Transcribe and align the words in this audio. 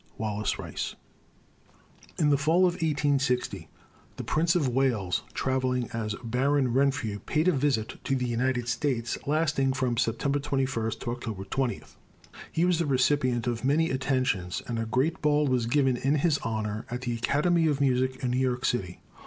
WALLACE 0.17 0.57
RICE. 0.57 0.95
In 2.17 2.31
the 2.31 2.37
fall 2.39 2.61
of 2.65 2.73
1860 2.73 3.69
the 4.15 4.23
Prince 4.23 4.55
of 4.55 4.67
Wales, 4.67 5.21
travelling 5.35 5.91
as 5.91 6.15
Baron 6.23 6.73
Renfrew, 6.73 7.19
paid 7.19 7.47
a 7.47 7.51
visit 7.51 8.03
to 8.05 8.15
the 8.15 8.25
United 8.25 8.67
States, 8.67 9.19
lasting 9.27 9.73
from 9.73 9.97
September 9.97 10.39
21 10.39 10.89
to 11.01 11.11
October 11.11 11.43
20. 11.43 11.83
He 12.51 12.65
was 12.65 12.79
the 12.79 12.87
recipient 12.87 13.45
of 13.45 13.63
many 13.63 13.91
attentions, 13.91 14.63
and 14.67 14.79
a 14.79 14.87
great 14.87 15.21
ball 15.21 15.45
was 15.45 15.67
given 15.67 15.95
in 15.95 16.15
his 16.15 16.39
honor 16.39 16.87
at 16.89 17.01
the 17.01 17.13
Academy 17.13 17.67
of 17.67 17.79
Music 17.79 18.23
in 18.23 18.31
New 18.31 18.39
York 18.39 18.65
city. 18.65 19.01